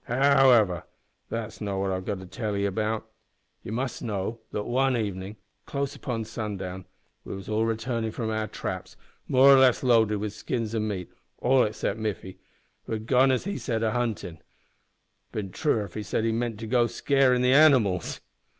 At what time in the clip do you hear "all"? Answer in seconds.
7.47-7.65, 11.37-11.61